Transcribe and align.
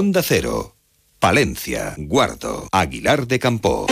Onda 0.00 0.22
Cero, 0.22 0.76
Palencia, 1.18 1.94
Guardo, 1.98 2.68
Aguilar 2.72 3.26
de 3.26 3.38
Campo. 3.38 3.86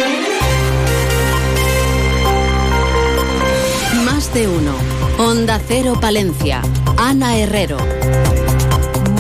Más 4.06 4.32
de 4.32 4.48
uno. 4.48 4.72
Onda 5.18 5.60
Cero 5.68 5.98
Palencia. 6.00 6.62
Ana 6.96 7.36
Herrero. 7.36 7.76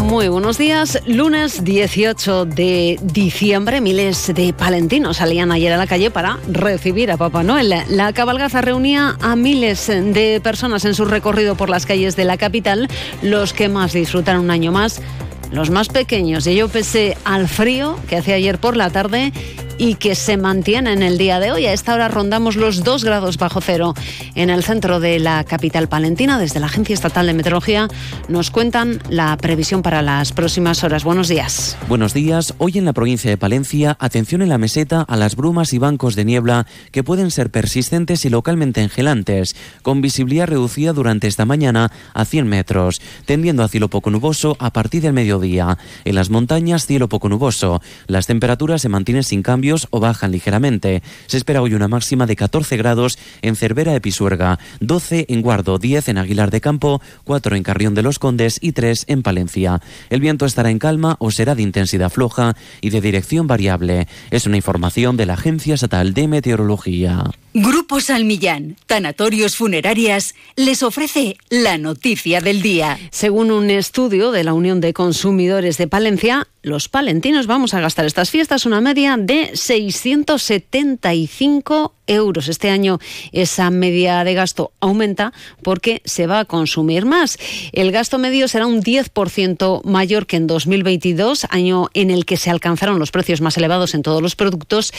Muy 0.04 0.28
buenos 0.28 0.56
días. 0.56 1.02
Lunes 1.06 1.62
18 1.62 2.46
de 2.46 2.98
diciembre, 3.02 3.82
miles 3.82 4.32
de 4.34 4.54
palentinos 4.54 5.18
salían 5.18 5.52
ayer 5.52 5.74
a 5.74 5.76
la 5.76 5.86
calle 5.86 6.10
para 6.10 6.38
recibir 6.48 7.10
a 7.10 7.18
Papá 7.18 7.42
Noel. 7.42 7.74
La 7.90 8.14
cabalgaza 8.14 8.62
reunía 8.62 9.18
a 9.20 9.36
miles 9.36 9.88
de 9.88 10.40
personas 10.42 10.86
en 10.86 10.94
su 10.94 11.04
recorrido 11.04 11.54
por 11.54 11.68
las 11.68 11.84
calles 11.84 12.16
de 12.16 12.24
la 12.24 12.38
capital, 12.38 12.88
los 13.20 13.52
que 13.52 13.68
más 13.68 13.92
disfrutan 13.92 14.38
un 14.38 14.50
año 14.50 14.72
más 14.72 15.02
los 15.50 15.70
más 15.70 15.88
pequeños. 15.88 16.46
Y 16.46 16.50
ello 16.50 16.68
pese 16.68 17.16
al 17.24 17.48
frío 17.48 17.98
que 18.08 18.16
hacía 18.16 18.34
ayer 18.34 18.58
por 18.58 18.76
la 18.76 18.90
tarde 18.90 19.32
y 19.78 19.94
que 19.94 20.14
se 20.14 20.36
mantiene 20.36 20.92
en 20.92 21.02
el 21.02 21.16
día 21.16 21.38
de 21.40 21.52
hoy. 21.52 21.66
A 21.66 21.72
esta 21.72 21.94
hora 21.94 22.08
rondamos 22.08 22.56
los 22.56 22.82
2 22.82 23.04
grados 23.04 23.38
bajo 23.38 23.60
cero 23.60 23.94
en 24.34 24.50
el 24.50 24.64
centro 24.64 25.00
de 25.00 25.20
la 25.20 25.44
capital 25.44 25.88
palentina. 25.88 26.38
Desde 26.38 26.60
la 26.60 26.66
Agencia 26.66 26.94
Estatal 26.94 27.26
de 27.26 27.34
Meteorología 27.34 27.88
nos 28.28 28.50
cuentan 28.50 29.00
la 29.08 29.36
previsión 29.36 29.82
para 29.82 30.02
las 30.02 30.32
próximas 30.32 30.82
horas. 30.82 31.04
Buenos 31.04 31.28
días. 31.28 31.76
Buenos 31.88 32.12
días. 32.12 32.54
Hoy 32.58 32.78
en 32.78 32.84
la 32.84 32.92
provincia 32.92 33.30
de 33.30 33.36
Palencia, 33.36 33.96
atención 34.00 34.42
en 34.42 34.48
la 34.48 34.58
meseta 34.58 35.02
a 35.02 35.16
las 35.16 35.36
brumas 35.36 35.72
y 35.72 35.78
bancos 35.78 36.16
de 36.16 36.24
niebla 36.24 36.66
que 36.90 37.04
pueden 37.04 37.30
ser 37.30 37.50
persistentes 37.50 38.24
y 38.24 38.30
localmente 38.30 38.82
engelantes, 38.82 39.54
con 39.82 40.00
visibilidad 40.00 40.48
reducida 40.48 40.92
durante 40.92 41.28
esta 41.28 41.44
mañana 41.44 41.92
a 42.14 42.24
100 42.24 42.48
metros, 42.48 43.00
tendiendo 43.24 43.62
a 43.62 43.68
cielo 43.68 43.88
poco 43.88 44.10
nuboso 44.10 44.56
a 44.58 44.72
partir 44.72 45.02
del 45.02 45.12
mediodía. 45.12 45.78
En 46.04 46.16
las 46.16 46.30
montañas, 46.30 46.86
cielo 46.86 47.08
poco 47.08 47.28
nuboso. 47.28 47.80
Las 48.08 48.26
temperaturas 48.26 48.82
se 48.82 48.88
mantienen 48.88 49.22
sin 49.22 49.42
cambio 49.42 49.67
o 49.90 50.00
bajan 50.00 50.32
ligeramente. 50.32 51.02
Se 51.26 51.36
espera 51.36 51.62
hoy 51.62 51.74
una 51.74 51.88
máxima 51.88 52.26
de 52.26 52.36
14 52.36 52.76
grados 52.76 53.18
en 53.42 53.56
Cervera 53.56 53.92
de 53.92 54.00
Pisuerga, 54.00 54.58
12 54.80 55.26
en 55.28 55.42
Guardo, 55.42 55.78
10 55.78 56.08
en 56.08 56.18
Aguilar 56.18 56.50
de 56.50 56.60
Campo, 56.60 57.00
4 57.24 57.56
en 57.56 57.62
Carrión 57.62 57.94
de 57.94 58.02
los 58.02 58.18
Condes 58.18 58.58
y 58.60 58.72
3 58.72 59.04
en 59.08 59.22
Palencia. 59.22 59.80
El 60.10 60.20
viento 60.20 60.46
estará 60.46 60.70
en 60.70 60.78
calma 60.78 61.16
o 61.18 61.30
será 61.30 61.54
de 61.54 61.62
intensidad 61.62 62.10
floja 62.10 62.56
y 62.80 62.90
de 62.90 63.00
dirección 63.00 63.46
variable. 63.46 64.08
Es 64.30 64.46
una 64.46 64.56
información 64.56 65.16
de 65.16 65.26
la 65.26 65.34
Agencia 65.34 65.74
Estatal 65.74 66.14
de 66.14 66.28
Meteorología. 66.28 67.24
Grupo 67.60 68.00
Salmillán, 68.00 68.76
Tanatorios 68.86 69.56
Funerarias, 69.56 70.36
les 70.54 70.84
ofrece 70.84 71.36
la 71.50 71.76
noticia 71.76 72.40
del 72.40 72.62
día. 72.62 72.96
Según 73.10 73.50
un 73.50 73.68
estudio 73.70 74.30
de 74.30 74.44
la 74.44 74.52
Unión 74.52 74.80
de 74.80 74.92
Consumidores 74.92 75.76
de 75.76 75.88
Palencia, 75.88 76.46
los 76.62 76.88
palentinos 76.88 77.48
vamos 77.48 77.74
a 77.74 77.80
gastar 77.80 78.06
estas 78.06 78.30
fiestas 78.30 78.64
una 78.64 78.80
media 78.80 79.16
de 79.18 79.50
675 79.54 81.96
euros. 82.08 82.48
Este 82.48 82.70
año 82.70 82.98
esa 83.32 83.70
media 83.70 84.24
de 84.24 84.34
gasto 84.34 84.72
aumenta 84.80 85.32
porque 85.62 86.02
se 86.04 86.26
va 86.26 86.40
a 86.40 86.44
consumir 86.44 87.04
más. 87.04 87.38
El 87.72 87.92
gasto 87.92 88.18
medio 88.18 88.48
será 88.48 88.66
un 88.66 88.82
10% 88.82 89.84
mayor 89.84 90.26
que 90.26 90.36
en 90.36 90.46
2022, 90.46 91.46
año 91.50 91.88
en 91.94 92.10
el 92.10 92.24
que 92.24 92.36
se 92.36 92.50
alcanzaron 92.50 92.98
los 92.98 93.10
precios 93.10 93.40
más 93.40 93.56
elevados 93.56 93.94
en 93.94 94.02
todos 94.02 94.22
los 94.22 94.34
productos 94.34 94.92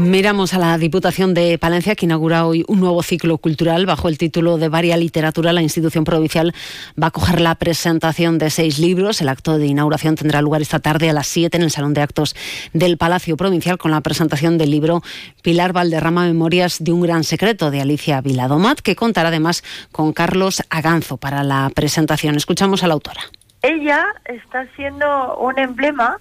Miramos 0.00 0.54
a 0.54 0.58
la 0.58 0.78
Diputación 0.78 1.34
de 1.34 1.58
Palencia, 1.58 1.94
que 1.94 2.06
inaugura 2.06 2.46
hoy 2.46 2.64
un 2.68 2.80
nuevo 2.80 3.02
ciclo 3.02 3.36
cultural 3.36 3.84
bajo 3.84 4.08
el 4.08 4.16
título 4.16 4.56
de 4.56 4.70
Varia 4.70 4.96
Literatura. 4.96 5.52
La 5.52 5.60
institución 5.60 6.04
provincial 6.04 6.54
va 7.00 7.08
a 7.08 7.10
coger 7.10 7.38
la 7.38 7.54
presentación 7.54 8.38
de 8.38 8.48
seis 8.48 8.78
libros. 8.78 9.20
El 9.20 9.28
acto 9.28 9.58
de 9.58 9.66
inauguración 9.66 10.16
tendrá 10.16 10.40
lugar 10.40 10.62
esta 10.62 10.78
tarde 10.78 11.10
a 11.10 11.12
las 11.12 11.26
7 11.26 11.54
en 11.58 11.62
el 11.64 11.70
Salón 11.70 11.92
de 11.92 12.00
Actos 12.00 12.34
del 12.72 12.96
Palacio 12.96 13.36
Provincial 13.36 13.76
con 13.76 13.90
la 13.90 14.00
presentación 14.00 14.56
del 14.56 14.70
libro 14.70 15.02
Pilar 15.42 15.74
Valderrama 15.74 16.24
Memorias 16.24 16.82
de 16.82 16.92
un 16.92 17.02
gran 17.02 17.22
secreto 17.22 17.70
de 17.70 17.82
Alicia 17.82 18.22
Viladomat, 18.22 18.80
que 18.80 18.96
contará 18.96 19.28
además 19.28 19.62
con 19.92 20.14
Carlos 20.14 20.62
Aganzo 20.70 21.18
para 21.18 21.44
la 21.44 21.70
presentación. 21.74 22.36
Escuchamos 22.36 22.82
a 22.82 22.86
la 22.86 22.94
autora. 22.94 23.20
Ella 23.60 24.06
está 24.24 24.66
siendo 24.76 25.36
un 25.36 25.58
emblema 25.58 26.16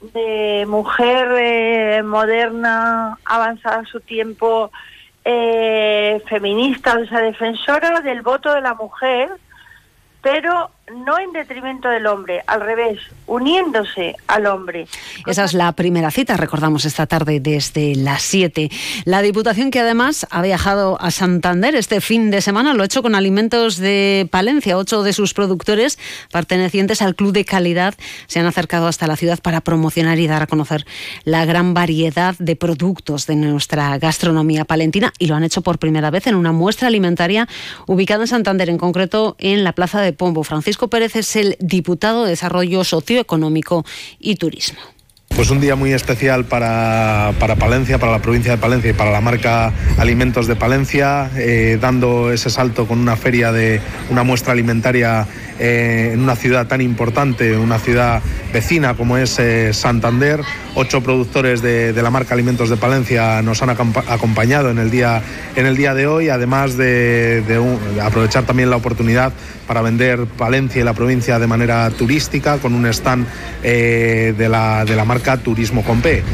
de 0.00 0.64
mujer 0.68 1.28
eh, 1.38 2.02
moderna, 2.02 3.18
avanzada 3.24 3.78
a 3.78 3.86
su 3.86 4.00
tiempo, 4.00 4.70
eh, 5.24 6.22
feminista, 6.26 6.98
o 6.98 7.06
sea, 7.06 7.20
defensora 7.20 8.00
del 8.00 8.22
voto 8.22 8.52
de 8.52 8.60
la 8.60 8.74
mujer, 8.74 9.30
pero 10.22 10.70
no 10.94 11.18
en 11.18 11.32
detrimento 11.32 11.88
del 11.88 12.06
hombre, 12.06 12.42
al 12.46 12.60
revés, 12.60 12.98
uniéndose 13.26 14.16
al 14.26 14.46
hombre. 14.46 14.86
Esa 15.26 15.44
es 15.44 15.54
la 15.54 15.72
primera 15.72 16.10
cita, 16.10 16.36
recordamos 16.36 16.84
esta 16.84 17.06
tarde 17.06 17.40
desde 17.40 17.94
las 17.94 18.22
7. 18.22 18.70
La 19.04 19.22
Diputación 19.22 19.70
que 19.70 19.80
además 19.80 20.26
ha 20.30 20.42
viajado 20.42 21.00
a 21.00 21.10
Santander 21.10 21.74
este 21.74 22.00
fin 22.00 22.30
de 22.30 22.40
semana, 22.40 22.74
lo 22.74 22.82
ha 22.82 22.86
hecho 22.86 23.02
con 23.02 23.14
alimentos 23.14 23.76
de 23.76 24.28
Palencia. 24.30 24.76
Ocho 24.76 25.02
de 25.02 25.12
sus 25.12 25.34
productores, 25.34 25.98
pertenecientes 26.32 27.02
al 27.02 27.14
Club 27.14 27.32
de 27.32 27.44
Calidad, 27.44 27.94
se 28.26 28.40
han 28.40 28.46
acercado 28.46 28.86
hasta 28.86 29.06
la 29.06 29.16
ciudad 29.16 29.38
para 29.40 29.60
promocionar 29.60 30.18
y 30.18 30.26
dar 30.26 30.42
a 30.42 30.46
conocer 30.46 30.86
la 31.24 31.44
gran 31.44 31.74
variedad 31.74 32.34
de 32.38 32.56
productos 32.56 33.26
de 33.26 33.36
nuestra 33.36 33.98
gastronomía 33.98 34.64
palentina 34.64 35.12
y 35.18 35.26
lo 35.26 35.34
han 35.34 35.44
hecho 35.44 35.62
por 35.62 35.78
primera 35.78 36.10
vez 36.10 36.26
en 36.26 36.34
una 36.34 36.52
muestra 36.52 36.88
alimentaria 36.88 37.48
ubicada 37.86 38.22
en 38.22 38.28
Santander, 38.28 38.70
en 38.70 38.78
concreto 38.78 39.36
en 39.38 39.64
la 39.64 39.72
Plaza 39.72 40.00
de 40.00 40.12
Pombo. 40.12 40.44
Francisco 40.44 40.77
Pérez 40.86 41.16
es 41.16 41.34
el 41.34 41.56
diputado 41.58 42.22
de 42.22 42.30
Desarrollo 42.30 42.84
Socioeconómico 42.84 43.84
y 44.20 44.36
Turismo. 44.36 44.78
Pues 45.38 45.50
un 45.50 45.60
día 45.60 45.76
muy 45.76 45.92
especial 45.92 46.46
para, 46.46 47.32
para 47.38 47.54
Palencia, 47.54 47.98
para 47.98 48.10
la 48.10 48.18
provincia 48.18 48.50
de 48.50 48.58
Palencia 48.58 48.90
y 48.90 48.92
para 48.92 49.12
la 49.12 49.20
marca 49.20 49.72
Alimentos 49.96 50.48
de 50.48 50.56
Palencia, 50.56 51.30
eh, 51.36 51.78
dando 51.80 52.32
ese 52.32 52.50
salto 52.50 52.88
con 52.88 52.98
una 52.98 53.14
feria 53.14 53.52
de 53.52 53.80
una 54.10 54.24
muestra 54.24 54.52
alimentaria 54.52 55.28
eh, 55.60 56.10
en 56.12 56.20
una 56.20 56.34
ciudad 56.34 56.66
tan 56.66 56.80
importante, 56.80 57.56
una 57.56 57.78
ciudad 57.78 58.20
vecina 58.52 58.94
como 58.94 59.16
es 59.16 59.38
eh, 59.38 59.72
Santander. 59.72 60.40
Ocho 60.74 61.02
productores 61.02 61.62
de, 61.62 61.92
la 61.92 62.10
marca 62.10 62.34
Alimentos 62.34 62.68
de 62.68 62.76
Palencia 62.76 63.40
nos 63.42 63.62
han 63.62 63.70
acompañado 63.70 64.70
en 64.70 64.78
el 64.78 64.90
día, 64.90 65.22
en 65.56 65.66
el 65.66 65.76
día 65.76 65.94
de 65.94 66.06
hoy, 66.06 66.28
además 66.28 66.76
de, 66.76 67.42
de, 67.42 68.00
aprovechar 68.00 68.44
también 68.44 68.70
la 68.70 68.76
oportunidad 68.76 69.32
para 69.66 69.82
vender 69.82 70.26
Palencia 70.26 70.80
y 70.80 70.84
la 70.84 70.94
provincia 70.94 71.38
de 71.40 71.46
manera 71.48 71.90
turística 71.90 72.58
con 72.58 72.74
un 72.74 72.86
stand 72.86 73.26
de, 73.62 74.48
la, 74.48 74.84
de 74.84 74.94
la 74.94 75.04
marca 75.04 75.27
Turismo 75.36 75.82
Compé. 75.82 76.24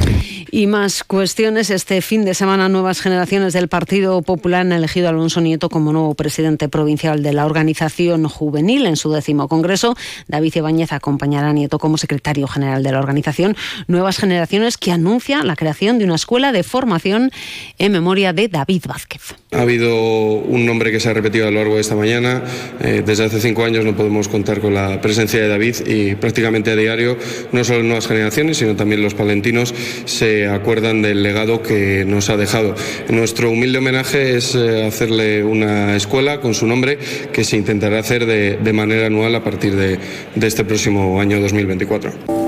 Y 0.57 0.69
más 0.69 1.03
cuestiones. 1.03 1.69
Este 1.71 2.01
fin 2.01 2.25
de 2.25 2.33
semana, 2.33 2.69
nuevas 2.69 3.01
generaciones 3.01 3.55
del 3.55 3.67
Partido 3.67 4.23
Popular 4.23 4.61
han 4.61 4.71
elegido 4.71 5.09
a 5.09 5.11
Alonso 5.11 5.41
Nieto 5.41 5.69
como 5.69 5.93
nuevo 5.93 6.15
presidente 6.15 6.69
provincial 6.69 7.25
de 7.25 7.33
la 7.33 7.45
organización 7.45 8.29
juvenil 8.29 8.87
en 8.87 8.95
su 8.95 9.11
décimo 9.11 9.49
congreso. 9.49 9.97
David 10.29 10.55
Ibáñez 10.55 10.93
acompañará 10.93 11.49
a 11.49 11.53
Nieto 11.53 11.81
como 11.81 11.99
secretario 11.99 12.47
general 12.47 12.85
de 12.85 12.93
la 12.93 13.01
organización. 13.01 13.57
Nuevas 13.89 14.17
generaciones 14.17 14.79
que 14.79 14.93
anuncia 14.93 15.43
la 15.43 15.57
creación 15.57 15.99
de 15.99 16.05
una 16.05 16.15
escuela 16.15 16.53
de 16.53 16.63
formación 16.63 17.33
en 17.81 17.91
memoria 17.91 18.33
de 18.33 18.47
David 18.47 18.85
Vázquez. 18.87 19.35
Ha 19.51 19.63
habido 19.63 19.93
un 19.93 20.67
nombre 20.67 20.93
que 20.93 21.01
se 21.01 21.09
ha 21.09 21.15
repetido 21.15 21.49
a 21.49 21.51
lo 21.51 21.59
largo 21.59 21.75
de 21.75 21.81
esta 21.81 21.97
mañana. 21.97 22.45
Eh, 22.81 23.03
desde 23.05 23.25
hace 23.25 23.41
cinco 23.41 23.65
años 23.65 23.85
no 23.85 23.97
podemos 23.97 24.29
contar 24.29 24.61
con 24.61 24.73
la 24.73 25.01
presencia 25.01 25.41
de 25.41 25.49
David 25.49 25.75
y 25.85 26.15
prácticamente 26.15 26.71
a 26.71 26.77
diario, 26.77 27.19
no 27.51 27.65
solo 27.65 27.83
nuevas 27.83 28.07
generaciones, 28.07 28.59
sino 28.59 28.77
también 28.77 29.03
los 29.03 29.15
palentinos 29.15 29.75
se 30.05 30.44
acuerdan 30.49 31.03
del 31.03 31.23
legado 31.23 31.63
que 31.63 32.05
nos 32.07 32.31
ha 32.31 32.37
dejado. 32.37 32.75
Nuestro 33.09 33.51
humilde 33.51 33.79
homenaje 33.79 34.37
es 34.37 34.55
eh, 34.55 34.87
hacerle 34.87 35.45
una 35.45 35.97
escuela 35.97 36.41
con 36.41 36.55
su 36.55 36.67
nombre 36.67 36.99
que 37.33 37.45
se 37.45 37.57
intentará 37.57 37.99
hacer 37.99 38.27
de, 38.27 38.73
manera 38.73 39.07
anual 39.07 39.35
a 39.35 39.45
partir 39.45 39.77
de 39.77 39.99
este 40.41 40.65
próximo 40.65 41.21
año 41.21 41.41
2024. 41.41 42.44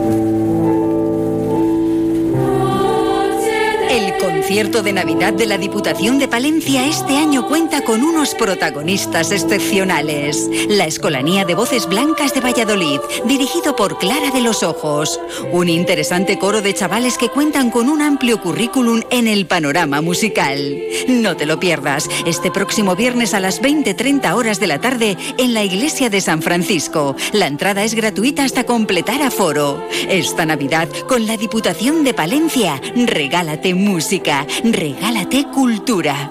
El 3.97 4.19
concierto 4.19 4.83
de 4.83 4.93
Navidad 4.93 5.33
de 5.33 5.47
la 5.47 5.57
Diputación 5.57 6.19
de 6.19 6.29
Palencia 6.29 6.87
este 6.87 7.17
año 7.17 7.49
cuenta 7.49 7.81
con 7.81 8.03
unos 8.03 8.35
protagonistas 8.35 9.33
excepcionales. 9.33 10.51
La 10.69 10.85
Escolanía 10.85 11.47
de 11.47 11.55
Voces 11.55 11.89
Blancas 11.89 12.35
de 12.35 12.43
Valladolid, 12.43 13.01
dirigido 13.25 13.75
por 13.75 13.97
Clara 13.97 14.31
de 14.33 14.43
los 14.43 14.63
Ojos. 14.63 15.19
Un 15.51 15.71
interesante 15.71 16.39
coro 16.39 16.61
de 16.61 16.75
chavales 16.75 17.17
que 17.17 17.31
cuentan 17.31 17.71
con 17.71 17.89
un 17.89 18.03
amplio 18.03 18.39
currículum 18.39 19.01
en 19.11 19.29
el 19.29 19.47
panorama 19.47 20.03
musical. 20.03 20.77
No 21.09 21.35
te 21.39 21.47
lo 21.47 21.59
pierdas, 21.59 22.07
este 22.27 22.51
próximo 22.51 22.97
viernes 22.97 23.33
a 23.33 23.41
las 23.41 23.63
20.30 23.63 24.31
horas 24.35 24.61
de 24.61 24.67
la 24.67 24.79
tarde 24.79 25.17
en 25.39 25.55
la 25.55 25.65
Iglesia 25.65 26.11
de 26.11 26.21
San 26.21 26.43
Francisco. 26.43 27.17
La 27.33 27.47
entrada 27.47 27.83
es 27.83 27.95
gratuita 27.95 28.45
hasta 28.45 28.65
completar 28.65 29.23
aforo. 29.23 29.83
Esta 30.11 30.45
Navidad, 30.45 30.87
con 31.09 31.27
la 31.27 31.39
Diputación 31.39 32.05
de 32.05 32.13
Palencia, 32.13 32.79
regálate 32.95 33.73
música, 33.87 34.45
regálate 34.65 35.47
cultura. 35.55 36.29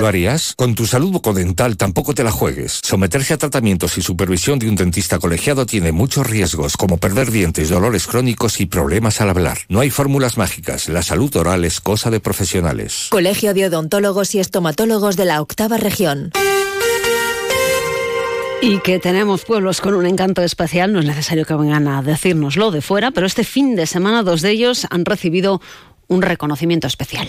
¿Lo 0.00 0.06
harías? 0.06 0.54
Con 0.56 0.74
tu 0.74 0.86
salud 0.86 1.10
bucodental 1.10 1.76
tampoco 1.76 2.14
te 2.14 2.24
la 2.24 2.30
juegues. 2.30 2.80
Someterse 2.82 3.34
a 3.34 3.36
tratamientos 3.36 3.98
y 3.98 4.02
supervisión 4.02 4.58
de 4.58 4.66
un 4.66 4.74
dentista 4.74 5.18
colegiado 5.18 5.66
tiene 5.66 5.92
muchos 5.92 6.26
riesgos, 6.26 6.78
como 6.78 6.96
perder 6.96 7.30
dientes, 7.30 7.68
dolores 7.68 8.06
crónicos 8.06 8.62
y 8.62 8.66
problemas 8.66 9.20
al 9.20 9.28
hablar. 9.28 9.58
No 9.68 9.80
hay 9.80 9.90
fórmulas 9.90 10.38
mágicas. 10.38 10.88
La 10.88 11.02
salud 11.02 11.36
oral 11.36 11.66
es 11.66 11.82
cosa 11.82 12.08
de 12.08 12.18
profesionales. 12.18 13.08
Colegio 13.10 13.52
de 13.52 13.66
Odontólogos 13.66 14.34
y 14.34 14.38
Estomatólogos 14.38 15.18
de 15.18 15.26
la 15.26 15.42
Octava 15.42 15.76
Región. 15.76 16.32
Y 18.62 18.78
que 18.78 19.00
tenemos 19.00 19.44
pueblos 19.44 19.82
con 19.82 19.92
un 19.92 20.06
encanto 20.06 20.40
especial, 20.40 20.94
no 20.94 21.00
es 21.00 21.04
necesario 21.04 21.44
que 21.44 21.52
vengan 21.52 21.88
a 21.88 22.00
decírnoslo 22.00 22.70
de 22.70 22.80
fuera, 22.80 23.10
pero 23.10 23.26
este 23.26 23.44
fin 23.44 23.76
de 23.76 23.86
semana 23.86 24.22
dos 24.22 24.40
de 24.40 24.50
ellos 24.50 24.86
han 24.88 25.04
recibido 25.04 25.60
un 26.08 26.22
reconocimiento 26.22 26.86
especial. 26.86 27.28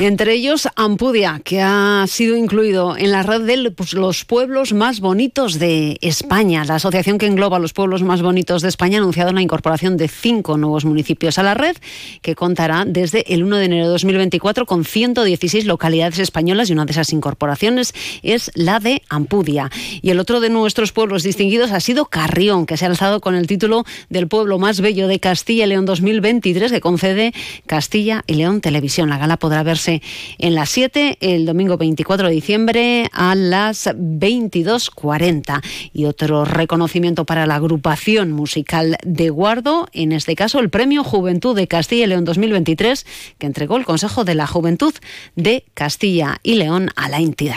Entre 0.00 0.32
ellos, 0.32 0.66
Ampudia, 0.76 1.42
que 1.44 1.60
ha 1.60 2.06
sido 2.08 2.34
incluido 2.34 2.96
en 2.96 3.10
la 3.10 3.22
red 3.22 3.42
de 3.42 3.70
pues, 3.70 3.92
los 3.92 4.24
pueblos 4.24 4.72
más 4.72 5.00
bonitos 5.00 5.58
de 5.58 5.98
España. 6.00 6.64
La 6.64 6.76
asociación 6.76 7.18
que 7.18 7.26
engloba 7.26 7.58
los 7.58 7.74
pueblos 7.74 8.02
más 8.02 8.22
bonitos 8.22 8.62
de 8.62 8.68
España 8.68 8.96
ha 8.96 9.02
anunciado 9.02 9.30
la 9.34 9.42
incorporación 9.42 9.98
de 9.98 10.08
cinco 10.08 10.56
nuevos 10.56 10.86
municipios 10.86 11.38
a 11.38 11.42
la 11.42 11.52
red, 11.52 11.76
que 12.22 12.34
contará 12.34 12.86
desde 12.86 13.30
el 13.34 13.44
1 13.44 13.56
de 13.56 13.64
enero 13.66 13.84
de 13.84 13.90
2024 13.90 14.64
con 14.64 14.86
116 14.86 15.66
localidades 15.66 16.18
españolas 16.18 16.70
y 16.70 16.72
una 16.72 16.86
de 16.86 16.92
esas 16.92 17.12
incorporaciones 17.12 17.92
es 18.22 18.50
la 18.54 18.80
de 18.80 19.02
Ampudia. 19.10 19.70
Y 20.00 20.08
el 20.08 20.18
otro 20.18 20.40
de 20.40 20.48
nuestros 20.48 20.92
pueblos 20.92 21.24
distinguidos 21.24 21.72
ha 21.72 21.80
sido 21.80 22.06
Carrión, 22.06 22.64
que 22.64 22.78
se 22.78 22.86
ha 22.86 22.88
alzado 22.88 23.20
con 23.20 23.34
el 23.34 23.46
título 23.46 23.84
del 24.08 24.28
pueblo 24.28 24.58
más 24.58 24.80
bello 24.80 25.08
de 25.08 25.20
Castilla 25.20 25.66
y 25.66 25.68
León 25.68 25.84
2023, 25.84 26.72
que 26.72 26.80
concede 26.80 27.34
Castilla 27.66 28.24
y 28.26 28.32
León 28.32 28.62
Televisión. 28.62 29.10
La 29.10 29.18
gala 29.18 29.36
podrá 29.36 29.62
verse 29.62 29.89
en 30.38 30.54
las 30.54 30.70
7 30.70 31.18
el 31.20 31.46
domingo 31.46 31.76
24 31.76 32.28
de 32.28 32.34
diciembre 32.34 33.08
a 33.12 33.34
las 33.34 33.86
22.40. 33.86 35.62
Y 35.92 36.04
otro 36.04 36.44
reconocimiento 36.44 37.24
para 37.24 37.46
la 37.46 37.56
agrupación 37.56 38.32
musical 38.32 38.96
de 39.04 39.30
Guardo, 39.30 39.88
en 39.92 40.12
este 40.12 40.36
caso 40.36 40.60
el 40.60 40.70
Premio 40.70 41.04
Juventud 41.04 41.56
de 41.56 41.66
Castilla 41.66 42.04
y 42.04 42.08
León 42.08 42.24
2023, 42.24 43.06
que 43.38 43.46
entregó 43.46 43.76
el 43.76 43.84
Consejo 43.84 44.24
de 44.24 44.34
la 44.34 44.46
Juventud 44.46 44.94
de 45.36 45.64
Castilla 45.74 46.38
y 46.42 46.54
León 46.54 46.90
a 46.96 47.08
la 47.08 47.18
entidad. 47.18 47.56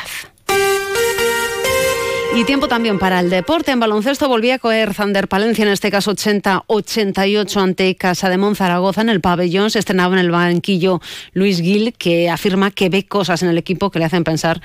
Y 2.36 2.46
tiempo 2.46 2.68
también 2.68 2.98
para 2.98 3.20
el 3.20 3.30
deporte. 3.30 3.72
En 3.72 3.80
baloncesto 3.80 4.28
volvía 4.28 4.56
a 4.56 4.60
coger 4.60 4.96
Zander 4.96 5.28
Palencia, 5.28 5.66
en 5.66 5.72
este 5.72 5.92
caso 5.92 6.16
80-88 6.16 7.62
ante 7.62 7.96
Casa 7.96 8.28
de 8.28 8.40
Monzaragoza 8.40 9.02
en 9.02 9.10
el 9.10 9.22
pabellón. 9.22 9.70
Se 9.70 9.78
estrenaba 9.78 10.16
en 10.16 10.20
el 10.20 10.32
banquillo 10.32 11.00
Luis 11.34 11.62
Gil, 11.62 11.94
que 11.96 12.32
afirma 12.32 12.72
que 12.72 12.90
ve 12.90 13.06
cosas 13.06 13.44
en 13.44 13.50
el 13.50 13.60
equipo 13.60 13.92
que 13.92 14.00
le 14.00 14.06
hacen 14.06 14.24
pensar 14.24 14.62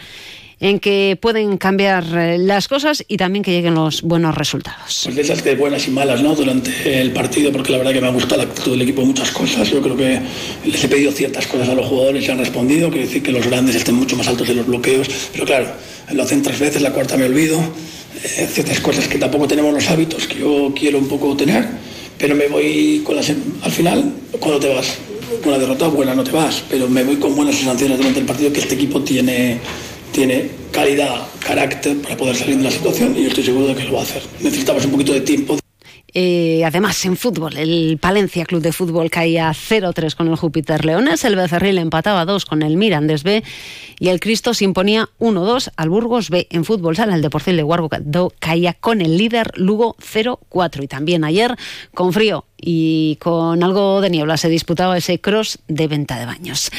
en 0.60 0.80
que 0.80 1.18
pueden 1.20 1.56
cambiar 1.56 2.04
las 2.06 2.68
cosas 2.68 3.04
y 3.06 3.16
también 3.16 3.44
que 3.44 3.52
lleguen 3.52 3.74
los 3.74 4.02
buenos 4.02 4.34
resultados. 4.34 5.02
Pues 5.04 5.14
de 5.14 5.22
esas 5.22 5.44
de 5.44 5.54
buenas 5.54 5.86
y 5.86 5.90
malas, 5.90 6.22
¿no? 6.22 6.34
Durante 6.34 7.00
el 7.00 7.12
partido, 7.12 7.52
porque 7.52 7.72
la 7.72 7.78
verdad 7.78 7.92
que 7.92 8.00
me 8.00 8.08
ha 8.08 8.10
gustado 8.10 8.42
la 8.42 8.48
actitud 8.48 8.80
equipo 8.80 9.04
muchas 9.04 9.30
cosas. 9.30 9.70
Yo 9.70 9.80
creo 9.82 9.96
que 9.96 10.20
les 10.64 10.82
he 10.82 10.88
pedido 10.88 11.12
ciertas 11.12 11.46
cosas 11.46 11.68
a 11.68 11.74
los 11.74 11.86
jugadores 11.86 12.26
y 12.26 12.30
han 12.30 12.38
respondido. 12.38 12.88
Quiere 12.88 13.06
decir 13.06 13.22
que 13.22 13.30
los 13.30 13.46
grandes 13.46 13.76
estén 13.76 13.94
mucho 13.94 14.16
más 14.16 14.26
altos 14.26 14.48
en 14.48 14.56
los 14.56 14.66
bloqueos. 14.66 15.08
Pero 15.32 15.44
claro, 15.44 15.68
lo 16.12 16.22
hacen 16.22 16.42
tres 16.42 16.58
veces, 16.58 16.82
la 16.82 16.92
cuarta 16.92 17.16
me 17.16 17.24
olvido. 17.24 17.58
Eh, 18.24 18.48
ciertas 18.52 18.80
cosas 18.80 19.06
que 19.06 19.18
tampoco 19.18 19.46
tenemos 19.46 19.72
los 19.72 19.88
hábitos 19.90 20.26
que 20.26 20.40
yo 20.40 20.72
quiero 20.74 20.98
un 20.98 21.08
poco 21.08 21.36
tener, 21.36 21.66
pero 22.18 22.34
me 22.34 22.48
voy 22.48 23.02
con 23.04 23.16
las. 23.16 23.30
Al 23.30 23.70
final, 23.70 24.12
cuando 24.40 24.58
te 24.58 24.74
vas 24.74 24.94
con 25.42 25.52
la 25.52 25.58
derrota 25.58 25.88
buena, 25.88 26.14
no 26.14 26.24
te 26.24 26.32
vas, 26.32 26.64
pero 26.68 26.88
me 26.88 27.04
voy 27.04 27.16
con 27.16 27.36
buenas 27.36 27.54
sensaciones 27.56 27.98
durante 27.98 28.20
el 28.20 28.26
partido 28.26 28.52
que 28.52 28.60
este 28.60 28.74
equipo 28.74 29.02
tiene 29.02 29.58
tiene 30.12 30.50
calidad, 30.72 31.28
carácter 31.38 31.96
para 31.98 32.16
poder 32.16 32.34
salir 32.34 32.56
de 32.56 32.64
la 32.64 32.70
situación 32.70 33.14
y 33.16 33.22
yo 33.22 33.28
estoy 33.28 33.44
seguro 33.44 33.68
de 33.68 33.74
que 33.74 33.84
lo 33.84 33.92
va 33.92 34.00
a 34.00 34.02
hacer. 34.02 34.22
Necesitamos 34.40 34.84
un 34.84 34.92
poquito 34.92 35.12
de 35.12 35.20
tiempo. 35.20 35.58
Eh, 36.20 36.64
además, 36.64 37.04
en 37.04 37.16
fútbol, 37.16 37.56
el 37.56 37.96
Palencia 38.02 38.44
Club 38.44 38.60
de 38.60 38.72
Fútbol 38.72 39.08
caía 39.08 39.52
0-3 39.52 40.16
con 40.16 40.26
el 40.26 40.34
Júpiter 40.34 40.84
Leones, 40.84 41.24
el 41.24 41.36
Becerril 41.36 41.78
empataba 41.78 42.24
2 42.24 42.44
con 42.44 42.62
el 42.62 42.76
Mirandes 42.76 43.22
B 43.22 43.44
y 44.00 44.08
el 44.08 44.18
Cristo 44.18 44.52
se 44.52 44.64
imponía 44.64 45.10
1-2 45.20 45.70
al 45.76 45.90
Burgos 45.90 46.30
B. 46.30 46.48
En 46.50 46.64
fútbol 46.64 46.96
sala, 46.96 47.14
el 47.14 47.22
Deportivo 47.22 47.56
de 47.56 47.62
Guargo 47.62 47.88
caía 48.40 48.74
con 48.74 49.00
el 49.00 49.16
líder 49.16 49.52
Lugo 49.54 49.94
0-4 50.00 50.82
y 50.82 50.88
también 50.88 51.22
ayer, 51.22 51.54
con 51.94 52.12
frío 52.12 52.47
y 52.60 53.16
con 53.16 53.62
algo 53.62 54.00
de 54.00 54.10
niebla, 54.10 54.36
se 54.36 54.48
disputaba 54.48 54.96
ese 54.96 55.20
cross 55.20 55.58
de 55.68 55.86
venta 55.86 56.18
de 56.18 56.26
baños. 56.26 56.70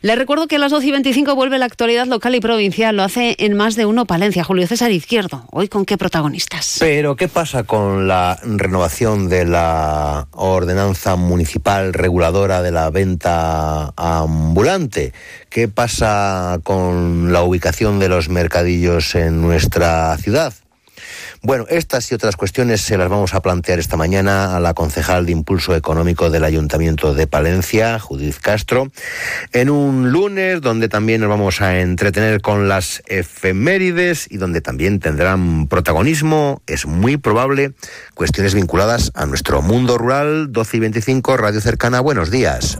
Les 0.00 0.18
recuerdo 0.18 0.46
que 0.46 0.56
a 0.56 0.58
las 0.58 0.70
12 0.70 0.86
y 0.86 0.90
25 0.92 1.34
vuelve 1.34 1.58
la 1.58 1.64
actualidad 1.64 2.06
local 2.06 2.34
y 2.34 2.40
provincial. 2.40 2.96
Lo 2.96 3.02
hace 3.02 3.36
en 3.38 3.56
más 3.56 3.74
de 3.74 3.86
uno 3.86 4.04
Palencia. 4.04 4.44
Julio 4.44 4.66
César 4.66 4.90
Izquierdo. 4.90 5.46
Hoy 5.50 5.68
con 5.68 5.84
qué 5.86 5.96
protagonistas. 5.96 6.76
Pero, 6.78 7.16
¿qué 7.16 7.26
pasa 7.26 7.64
con 7.64 8.06
la 8.06 8.38
renovación 8.42 9.28
de 9.28 9.46
la 9.46 10.28
ordenanza 10.32 11.16
municipal 11.16 11.94
reguladora 11.94 12.62
de 12.62 12.70
la 12.70 12.90
venta 12.90 13.92
ambulante? 13.96 15.14
¿Qué 15.48 15.68
pasa 15.68 16.60
con 16.62 17.32
la 17.32 17.42
ubicación 17.42 17.98
de 17.98 18.08
los 18.08 18.28
mercadillos 18.28 19.14
en 19.14 19.40
nuestra 19.40 20.16
ciudad? 20.18 20.52
Bueno, 21.46 21.66
estas 21.68 22.10
y 22.10 22.14
otras 22.14 22.36
cuestiones 22.36 22.80
se 22.80 22.96
las 22.96 23.10
vamos 23.10 23.34
a 23.34 23.42
plantear 23.42 23.78
esta 23.78 23.98
mañana 23.98 24.56
a 24.56 24.60
la 24.60 24.72
concejal 24.72 25.26
de 25.26 25.32
Impulso 25.32 25.76
Económico 25.76 26.30
del 26.30 26.42
Ayuntamiento 26.42 27.12
de 27.12 27.26
Palencia, 27.26 27.98
Judith 27.98 28.38
Castro, 28.40 28.90
en 29.52 29.68
un 29.68 30.10
lunes 30.10 30.62
donde 30.62 30.88
también 30.88 31.20
nos 31.20 31.28
vamos 31.28 31.60
a 31.60 31.80
entretener 31.80 32.40
con 32.40 32.66
las 32.66 33.02
efemérides 33.08 34.26
y 34.30 34.38
donde 34.38 34.62
también 34.62 35.00
tendrán 35.00 35.66
protagonismo, 35.66 36.62
es 36.66 36.86
muy 36.86 37.18
probable, 37.18 37.74
cuestiones 38.14 38.54
vinculadas 38.54 39.12
a 39.14 39.26
nuestro 39.26 39.60
mundo 39.60 39.98
rural. 39.98 40.50
12 40.50 40.78
y 40.78 40.80
25, 40.80 41.36
Radio 41.36 41.60
Cercana, 41.60 42.00
buenos 42.00 42.30
días. 42.30 42.78